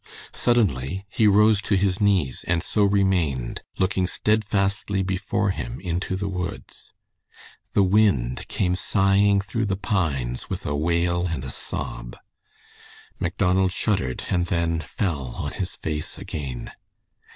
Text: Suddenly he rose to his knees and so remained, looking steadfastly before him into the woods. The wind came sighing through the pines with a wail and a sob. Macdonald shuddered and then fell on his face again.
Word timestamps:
Suddenly 0.33 1.05
he 1.11 1.27
rose 1.27 1.61
to 1.61 1.75
his 1.77 2.01
knees 2.01 2.43
and 2.47 2.63
so 2.63 2.85
remained, 2.85 3.61
looking 3.77 4.07
steadfastly 4.07 5.03
before 5.03 5.51
him 5.51 5.79
into 5.79 6.15
the 6.15 6.27
woods. 6.27 6.91
The 7.73 7.83
wind 7.83 8.47
came 8.47 8.75
sighing 8.75 9.41
through 9.41 9.65
the 9.65 9.77
pines 9.77 10.49
with 10.49 10.65
a 10.65 10.75
wail 10.75 11.27
and 11.27 11.45
a 11.45 11.51
sob. 11.51 12.17
Macdonald 13.19 13.73
shuddered 13.73 14.23
and 14.31 14.47
then 14.47 14.79
fell 14.79 15.35
on 15.37 15.51
his 15.51 15.75
face 15.75 16.17
again. 16.17 16.71